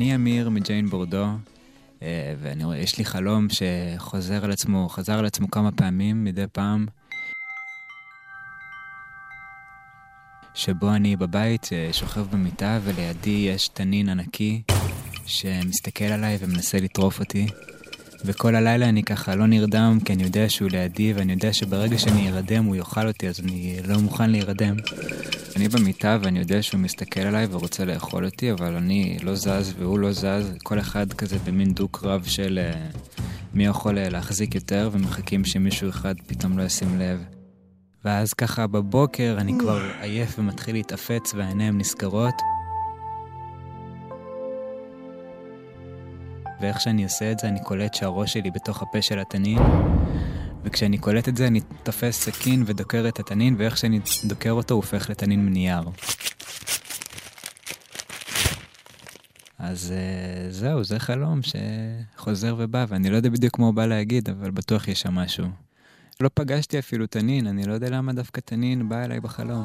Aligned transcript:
אמיר 0.00 0.50
מג'יין 0.50 0.86
בורדו, 0.86 1.26
אה, 2.02 2.34
ויש 2.40 2.98
לי 2.98 3.04
חלום 3.04 3.46
שחוזר 3.50 4.44
על 4.44 4.52
עצמו, 4.52 4.88
חזר 4.88 5.18
על 5.18 5.26
עצמו 5.26 5.50
כמה 5.50 5.72
פעמים 5.72 6.24
מדי 6.24 6.44
פעם, 6.52 6.86
שבו 10.54 10.94
אני 10.94 11.16
בבית 11.16 11.68
אה, 11.72 11.88
שוכב 11.92 12.26
במיטה 12.30 12.78
ולידי 12.84 13.48
יש 13.54 13.68
תנין 13.68 14.08
ענקי 14.08 14.62
שמסתכל 15.26 16.04
עליי 16.04 16.36
ומנסה 16.40 16.78
לטרוף 16.78 17.20
אותי. 17.20 17.46
וכל 18.24 18.54
הלילה 18.54 18.88
אני 18.88 19.02
ככה 19.02 19.34
לא 19.34 19.46
נרדם, 19.46 19.98
כי 20.04 20.12
אני 20.12 20.22
יודע 20.22 20.48
שהוא 20.48 20.70
לידי, 20.70 21.12
ואני 21.12 21.32
יודע 21.32 21.52
שברגע 21.52 21.98
שאני 21.98 22.30
ארדם 22.30 22.64
הוא 22.64 22.76
יאכל 22.76 23.06
אותי, 23.06 23.28
אז 23.28 23.40
אני 23.40 23.76
לא 23.88 23.98
מוכן 23.98 24.30
להירדם. 24.30 24.76
אני 25.60 25.68
במיטה 25.68 26.18
ואני 26.22 26.38
יודע 26.38 26.62
שהוא 26.62 26.80
מסתכל 26.80 27.20
עליי 27.20 27.46
ורוצה 27.50 27.84
לאכול 27.84 28.24
אותי, 28.24 28.52
אבל 28.52 28.76
אני 28.76 29.16
לא 29.22 29.34
זז 29.34 29.74
והוא 29.78 29.98
לא 29.98 30.12
זז, 30.12 30.54
כל 30.62 30.78
אחד 30.78 31.12
כזה 31.12 31.36
במין 31.44 31.74
דו-קרב 31.74 32.24
של 32.24 32.58
uh, 32.72 32.96
מי 33.54 33.66
יכול 33.66 33.98
uh, 33.98 34.10
להחזיק 34.10 34.54
יותר, 34.54 34.90
ומחכים 34.92 35.44
שמישהו 35.44 35.88
אחד 35.88 36.14
פתאום 36.26 36.58
לא 36.58 36.62
ישים 36.62 36.98
לב. 36.98 37.24
ואז 38.04 38.32
ככה 38.32 38.66
בבוקר 38.66 39.36
אני 39.38 39.58
כבר 39.58 39.82
עייף 40.00 40.38
ומתחיל 40.38 40.74
להתאפץ 40.74 41.34
והעיניים 41.34 41.78
נסגרות. 41.78 42.34
ואיך 46.60 46.80
שאני 46.80 47.04
עושה 47.04 47.32
את 47.32 47.38
זה, 47.38 47.48
אני 47.48 47.62
קולט 47.62 47.94
שהראש 47.94 48.32
שלי 48.32 48.50
בתוך 48.50 48.82
הפה 48.82 49.02
של 49.02 49.18
התנין, 49.18 49.58
וכשאני 50.64 50.98
קולט 50.98 51.28
את 51.28 51.36
זה, 51.36 51.46
אני 51.46 51.60
תופס 51.82 52.20
סכין 52.20 52.62
ודוקר 52.66 53.08
את 53.08 53.20
התנין, 53.20 53.54
ואיך 53.58 53.76
שאני 53.76 54.00
דוקר 54.24 54.50
אותו, 54.50 54.74
הוא 54.74 54.78
הופך 54.78 55.10
לתנין 55.10 55.46
מנייר. 55.46 55.82
אז 59.58 59.94
uh, 59.96 60.52
זהו, 60.52 60.84
זה 60.84 60.98
חלום 60.98 61.40
שחוזר 61.42 62.54
ובא, 62.58 62.84
ואני 62.88 63.10
לא 63.10 63.16
יודע 63.16 63.28
בדיוק 63.28 63.58
מה 63.58 63.66
הוא 63.66 63.74
בא 63.74 63.86
להגיד, 63.86 64.28
אבל 64.28 64.50
בטוח 64.50 64.88
יש 64.88 65.00
שם 65.00 65.14
משהו. 65.14 65.46
לא 66.20 66.30
פגשתי 66.34 66.78
אפילו 66.78 67.06
תנין, 67.06 67.46
אני 67.46 67.64
לא 67.66 67.72
יודע 67.72 67.90
למה 67.90 68.12
דווקא 68.12 68.40
תנין 68.40 68.88
בא 68.88 69.04
אליי 69.04 69.20
בחלום. 69.20 69.64